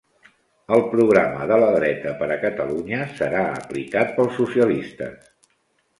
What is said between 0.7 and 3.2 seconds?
El programa de la dreta per a Catalunya